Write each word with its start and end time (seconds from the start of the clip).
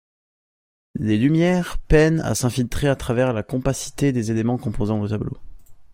La 0.95 1.15
lumière 1.15 1.77
peine 1.77 2.21
à 2.21 2.33
s'infiltrer 2.33 2.87
à 2.87 2.95
travers 2.95 3.33
la 3.33 3.43
compacité 3.43 4.11
des 4.11 4.31
éléments 4.31 4.57
composant 4.57 4.99
le 4.99 5.07
tableau. 5.07 5.37